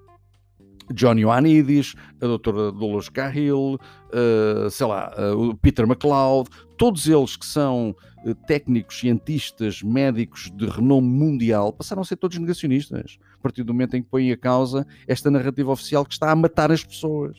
John 0.93 1.19
Ioannidis, 1.19 1.95
a 2.21 2.27
doutora 2.27 2.73
Dolores 2.73 3.09
Cahill, 3.09 3.75
uh, 3.77 4.71
sei 4.71 4.87
lá, 4.87 5.13
uh, 5.17 5.51
o 5.51 5.57
Peter 5.57 5.87
MacLeod, 5.87 6.49
todos 6.77 7.09
eles 7.09 7.37
que 7.37 7.47
são 7.47 7.95
uh, 8.25 8.35
técnicos, 8.47 8.99
cientistas, 8.99 9.83
médicos 9.83 10.51
de 10.55 10.67
renome 10.67 11.09
mundial, 11.09 11.73
passaram 11.73 12.03
a 12.03 12.05
ser 12.05 12.17
todos 12.17 12.39
negacionistas, 12.39 13.19
a 13.35 13.43
partir 13.43 13.63
do 13.63 13.73
momento 13.73 13.97
em 13.97 14.03
que 14.03 14.09
põem 14.09 14.33
a 14.33 14.37
causa 14.37 14.87
esta 15.07 15.31
narrativa 15.31 15.71
oficial 15.71 16.05
que 16.05 16.15
está 16.15 16.31
a 16.31 16.37
matar 16.37 16.71
as 16.73 16.85
pessoas. 16.85 17.37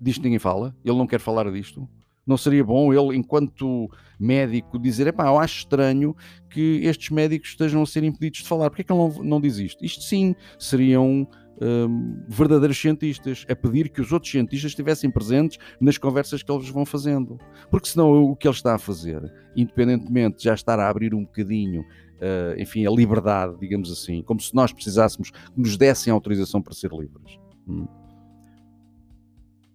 Disto 0.00 0.22
ninguém 0.22 0.38
fala, 0.38 0.74
ele 0.84 0.96
não 0.96 1.06
quer 1.06 1.20
falar 1.20 1.50
disto. 1.50 1.88
Não 2.24 2.36
seria 2.36 2.62
bom 2.64 2.92
ele, 2.92 3.16
enquanto 3.16 3.90
médico, 4.18 4.78
dizer: 4.78 5.08
epá, 5.08 5.26
eu 5.26 5.38
acho 5.38 5.58
estranho 5.58 6.14
que 6.48 6.80
estes 6.84 7.10
médicos 7.10 7.50
estejam 7.50 7.82
a 7.82 7.86
ser 7.86 8.04
impedidos 8.04 8.40
de 8.40 8.48
falar. 8.48 8.70
Porquê 8.70 8.82
é 8.82 8.84
que 8.84 8.92
ele 8.92 9.00
não, 9.00 9.24
não 9.24 9.40
diz 9.40 9.58
isto? 9.58 9.84
Isto 9.84 10.04
sim 10.04 10.34
seriam 10.58 11.26
um, 11.62 12.24
verdadeiros 12.28 12.76
cientistas, 12.78 13.46
a 13.48 13.54
pedir 13.54 13.88
que 13.88 14.00
os 14.00 14.10
outros 14.10 14.30
cientistas 14.32 14.72
estivessem 14.72 15.10
presentes 15.10 15.58
nas 15.80 15.96
conversas 15.96 16.42
que 16.42 16.50
eles 16.50 16.68
vão 16.68 16.84
fazendo. 16.84 17.38
Porque 17.70 17.88
senão 17.88 18.10
o 18.24 18.34
que 18.34 18.48
ele 18.48 18.54
está 18.54 18.74
a 18.74 18.78
fazer, 18.78 19.32
independentemente 19.56 20.38
de 20.38 20.44
já 20.44 20.54
estar 20.54 20.80
a 20.80 20.88
abrir 20.88 21.14
um 21.14 21.24
bocadinho, 21.24 21.82
uh, 21.82 22.58
enfim, 22.60 22.84
a 22.86 22.90
liberdade, 22.90 23.56
digamos 23.60 23.92
assim, 23.92 24.22
como 24.22 24.40
se 24.40 24.54
nós 24.54 24.72
precisássemos 24.72 25.30
que 25.30 25.38
nos 25.56 25.76
dessem 25.76 26.12
autorização 26.12 26.60
para 26.60 26.74
ser 26.74 26.90
livres. 26.90 27.38
Hum. 27.68 27.86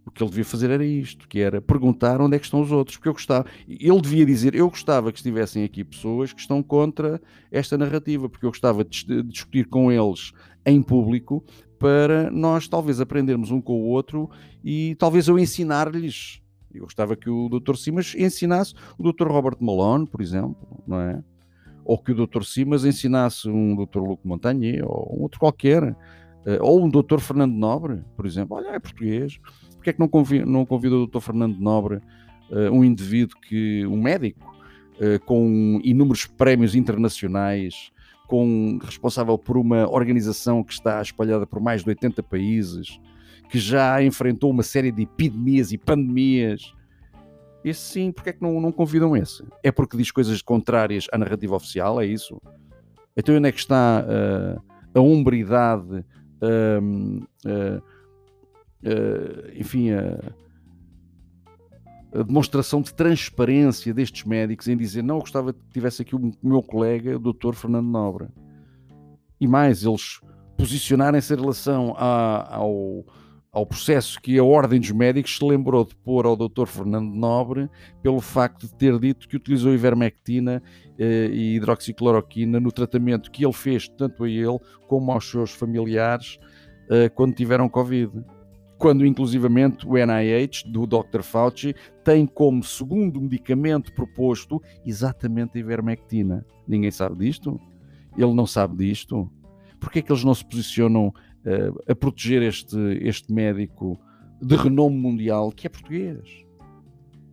O 0.06 0.12
que 0.12 0.24
ele 0.24 0.29
devia 0.29 0.46
fazer 0.46 0.72
era 0.72 0.86
isto, 0.86 1.27
que 1.27 1.39
era 1.39 1.62
perguntar 1.62 2.22
onde 2.22 2.36
é 2.36 2.39
que 2.39 2.46
estão 2.46 2.62
os 2.62 2.72
outros, 2.72 2.96
porque 2.98 3.10
eu 3.10 3.13
gostava, 3.13 3.46
ele 3.67 4.01
devia 4.01 4.25
dizer, 4.25 4.56
eu 4.56 4.70
gostava 4.70 5.12
que 5.12 5.20
estivessem 5.20 5.63
aqui 5.63 5.84
pessoas 5.84 6.32
que 6.32 6.39
estão 6.39 6.63
contra 6.63 7.22
esta 7.51 7.77
narrativa, 7.77 8.29
porque 8.29 8.46
eu 8.46 8.50
gostava 8.50 8.84
de 8.86 9.22
discutir 9.24 9.65
com 9.67 9.91
eles 9.91 10.32
em 10.65 10.82
público 10.82 11.44
para 11.79 12.29
nós 12.31 12.67
talvez 12.67 13.00
aprendermos 13.00 13.51
um 13.51 13.62
com 13.62 13.74
o 13.74 13.86
outro 13.86 14.29
e 14.63 14.96
talvez 14.96 15.27
eu 15.27 15.38
ensinar-lhes. 15.38 16.41
Eu 16.74 16.84
gostava 16.84 17.15
que 17.15 17.29
o 17.29 17.50
Dr. 17.50 17.75
Simas 17.75 18.13
ensinasse 18.15 18.74
o 18.98 19.12
Dr. 19.12 19.27
Robert 19.27 19.57
Malone, 19.60 20.05
por 20.05 20.22
exemplo, 20.22 20.55
não 20.86 21.00
é? 21.00 21.24
Ou 21.84 21.98
que 21.98 22.12
o 22.12 22.27
Dr. 22.27 22.43
Simas 22.43 22.86
ensinasse 22.86 23.48
um 23.50 23.75
Dr. 23.75 24.00
Luc 24.00 24.19
Montagnier, 24.24 24.84
ou 24.86 25.17
um 25.17 25.22
outro 25.24 25.39
qualquer, 25.39 25.96
eh, 26.46 26.60
ou 26.62 26.84
um 26.84 26.89
Dr. 26.89 27.19
Fernando 27.19 27.53
Nobre, 27.53 28.03
por 28.15 28.25
exemplo. 28.25 28.57
Olha, 28.57 28.69
é 28.69 28.79
português. 28.79 29.39
Porquê 29.74 29.91
é 29.91 29.93
que 29.93 30.00
não 30.00 30.07
convida, 30.07 30.46
não 30.46 30.65
convida 30.65 30.96
o 30.96 31.07
Dr. 31.07 31.19
Fernando 31.19 31.57
Nobre, 31.57 32.01
eh, 32.51 32.69
um 32.69 32.84
indivíduo 32.84 33.39
que, 33.39 33.86
um 33.88 34.01
médico, 34.01 34.53
eh, 35.00 35.19
com 35.19 35.79
inúmeros 35.84 36.25
prémios 36.25 36.75
internacionais, 36.75 37.91
com, 38.27 38.79
responsável 38.84 39.38
por 39.38 39.57
uma 39.57 39.89
organização 39.89 40.63
que 40.63 40.74
está 40.74 41.01
espalhada 41.01 41.48
por 41.48 41.60
mais 41.60 41.84
de 41.84 41.89
80 41.89 42.22
países, 42.24 43.00
que 43.50 43.57
já 43.57 44.03
enfrentou 44.03 44.51
uma 44.51 44.63
série 44.63 44.91
de 44.91 45.03
epidemias 45.03 45.72
e 45.72 45.77
pandemias. 45.77 46.74
Esse 47.63 47.81
sim, 47.81 48.12
porque 48.12 48.29
é 48.29 48.34
que 48.34 48.41
não, 48.41 48.60
não 48.62 48.72
convidam 48.72 49.15
esse? 49.15 49.43
É 49.63 49.72
porque 49.72 49.98
diz 49.98 50.12
coisas 50.12 50.41
contrárias 50.41 51.07
à 51.12 51.17
narrativa 51.17 51.55
oficial, 51.55 52.00
é 52.01 52.05
isso? 52.05 52.41
Então 53.15 53.36
onde 53.36 53.50
é 53.50 53.51
que 53.51 53.60
está 53.60 54.05
uh, 54.05 54.62
a 54.93 55.01
umbridade 55.01 56.05
uh, 56.41 57.24
uh, 57.46 57.81
enfim, 59.55 59.91
a, 59.91 60.19
a, 62.13 62.23
demonstração 62.23 62.81
de 62.81 62.93
transparência 62.93 63.93
destes 63.93 64.23
médicos 64.23 64.67
em 64.67 64.77
dizer 64.77 65.03
não, 65.03 65.15
eu 65.15 65.21
gostava 65.21 65.53
que 65.53 65.59
tivesse 65.71 66.01
aqui 66.01 66.15
o 66.15 66.31
meu 66.41 66.61
colega, 66.61 67.15
o 67.15 67.19
Dr. 67.19 67.53
Fernando 67.53 67.87
Nobre. 67.87 68.27
E 69.39 69.47
mais, 69.47 69.83
eles 69.83 70.19
posicionarem-se 70.57 71.33
em 71.33 71.37
relação 71.37 71.93
a, 71.95 72.55
ao, 72.55 73.05
ao 73.51 73.65
processo 73.65 74.19
que 74.19 74.37
a 74.37 74.43
Ordem 74.43 74.79
dos 74.79 74.91
Médicos 74.91 75.37
se 75.37 75.45
lembrou 75.45 75.85
de 75.85 75.95
pôr 75.95 76.25
ao 76.25 76.35
Dr. 76.35 76.65
Fernando 76.65 77.13
Nobre 77.13 77.69
pelo 78.01 78.19
facto 78.19 78.67
de 78.67 78.73
ter 78.73 78.97
dito 78.99 79.27
que 79.27 79.35
utilizou 79.35 79.73
ivermectina 79.73 80.61
eh, 80.97 81.29
e 81.31 81.55
hidroxicloroquina 81.55 82.59
no 82.59 82.71
tratamento 82.71 83.29
que 83.29 83.45
ele 83.45 83.53
fez 83.53 83.87
tanto 83.87 84.23
a 84.23 84.29
ele 84.29 84.57
como 84.87 85.11
aos 85.11 85.29
seus 85.29 85.51
familiares 85.51 86.39
eh, 86.89 87.09
quando 87.09 87.35
tiveram 87.35 87.69
Covid. 87.69 88.11
Quando, 88.77 89.05
inclusivamente, 89.05 89.88
o 89.88 89.93
NIH, 89.93 90.63
do 90.67 90.86
Dr. 90.86 91.22
Fauci, 91.24 91.75
tem 92.03 92.27
como 92.27 92.63
segundo 92.63 93.19
medicamento 93.19 93.91
proposto 93.93 94.62
exatamente 94.86 95.57
a 95.57 95.60
ivermectina. 95.60 96.46
Ninguém 96.67 96.91
sabe 96.91 97.25
disto? 97.25 97.60
Ele 98.15 98.34
não 98.34 98.46
sabe 98.46 98.77
disto? 98.77 99.29
Porquê 99.79 100.00
é 100.00 100.01
que 100.01 100.12
eles 100.12 100.24
não 100.24 100.34
se 100.34 100.46
posicionam 100.46 101.07
uh, 101.07 101.91
a 101.91 101.96
proteger 101.96 102.43
este, 102.43 102.77
este 103.01 103.34
médico 103.34 104.00
de 104.41 104.55
renome 104.55 104.96
mundial 104.96 105.51
que 105.51 105.65
é 105.65 105.69
português? 105.69 106.46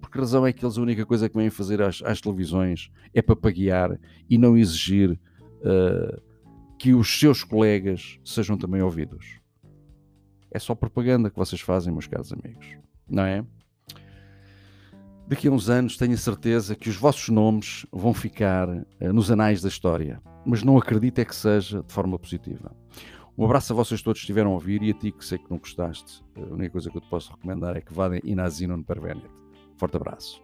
Por 0.01 0.11
que 0.11 0.19
razão 0.19 0.47
é 0.47 0.53
que 0.53 0.65
eles 0.65 0.79
a 0.79 0.83
única 0.83 1.05
coisa 1.05 1.29
que 1.29 1.37
vêm 1.37 1.51
fazer 1.51 1.83
às, 1.83 2.03
às 2.03 2.21
televisões 2.21 2.91
é 3.13 3.21
papaguear 3.21 3.99
e 4.31 4.39
não 4.39 4.57
exigir 4.57 5.11
uh, 5.11 6.21
que 6.79 6.95
os 6.95 7.19
seus 7.19 7.45
colegas 7.45 8.19
sejam 8.25 8.57
também 8.57 8.81
ouvidos? 8.81 9.44
É 10.55 10.59
só 10.59 10.75
propaganda 10.75 11.29
que 11.29 11.37
vocês 11.37 11.61
fazem, 11.61 11.93
meus 11.93 12.07
caros 12.07 12.33
amigos, 12.33 12.67
não 13.07 13.25
é? 13.25 13.45
Daqui 15.27 15.49
a 15.49 15.51
uns 15.51 15.69
anos 15.69 15.99
tenho 15.99 16.15
a 16.15 16.17
certeza 16.17 16.75
que 16.75 16.89
os 16.89 16.97
vossos 16.97 17.29
nomes 17.29 17.85
vão 17.93 18.15
ficar 18.15 18.69
uh, 18.69 19.13
nos 19.13 19.31
anais 19.31 19.61
da 19.61 19.69
história 19.69 20.23
mas 20.45 20.63
não 20.63 20.77
acredito 20.77 21.19
é 21.19 21.25
que 21.25 21.35
seja 21.35 21.83
de 21.83 21.93
forma 21.93 22.19
positiva. 22.19 22.75
Um 23.37 23.45
abraço 23.45 23.73
a 23.73 23.77
vocês 23.77 24.01
todos 24.03 24.21
que 24.21 24.25
estiveram 24.25 24.51
a 24.51 24.55
ouvir 24.55 24.83
e 24.83 24.91
a 24.91 24.95
ti 24.95 25.11
que 25.11 25.25
sei 25.25 25.39
que 25.39 25.51
não 25.51 25.59
gostaste. 25.59 26.23
A 26.37 26.55
única 26.55 26.71
coisa 26.71 26.91
que 26.91 26.97
eu 26.97 27.01
te 27.01 27.09
posso 27.09 27.33
recomendar 27.33 27.77
é 27.77 27.81
que 27.81 27.93
vá 27.93 28.09
in 28.23 28.39
asino 28.39 28.77
no 28.77 28.85
Pervenet. 28.85 29.27
Forte 29.77 29.97
abraço. 29.97 30.43